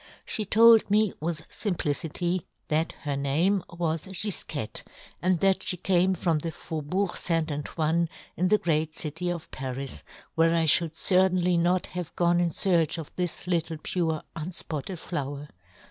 She" 0.25 0.45
told 0.45 0.89
me 0.89 1.13
with 1.19 1.47
fimplicity 1.49 2.47
that 2.69 2.93
her" 3.03 3.15
name 3.15 3.63
was 3.69 4.05
Gifquette, 4.07 4.81
and 5.21 5.39
that 5.41 5.59
fhe" 5.59 5.83
came 5.83 6.15
from 6.15 6.39
the 6.39 6.51
Faubourg 6.51 7.15
St. 7.15 7.51
An" 7.51 7.61
toine, 7.63 8.09
in 8.35 8.47
the 8.47 8.57
great 8.57 8.95
city 8.95 9.29
of 9.29 9.51
Paris," 9.51 10.01
where 10.33 10.55
I 10.55 10.65
(hould 10.65 10.95
certainly 10.95 11.55
not 11.55 11.85
have" 11.93 12.15
gone 12.15 12.39
in 12.39 12.49
fearch 12.49 12.97
of 12.97 13.15
this 13.15 13.45
little 13.45 13.77
pure" 13.77 14.23
unfpotted 14.35 14.97
flower. 14.97 15.49